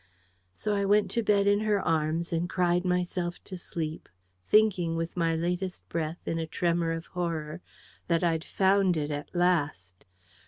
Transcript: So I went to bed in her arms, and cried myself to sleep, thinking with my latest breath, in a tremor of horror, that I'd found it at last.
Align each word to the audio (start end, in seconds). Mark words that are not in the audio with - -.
So 0.51 0.73
I 0.73 0.83
went 0.83 1.11
to 1.11 1.21
bed 1.21 1.45
in 1.45 1.59
her 1.59 1.79
arms, 1.79 2.33
and 2.33 2.49
cried 2.49 2.83
myself 2.83 3.37
to 3.43 3.55
sleep, 3.55 4.09
thinking 4.47 4.95
with 4.95 5.15
my 5.15 5.35
latest 5.35 5.87
breath, 5.89 6.27
in 6.27 6.39
a 6.39 6.47
tremor 6.47 6.91
of 6.91 7.05
horror, 7.05 7.61
that 8.07 8.23
I'd 8.23 8.43
found 8.43 8.97
it 8.97 9.11
at 9.11 9.35
last. 9.35 10.05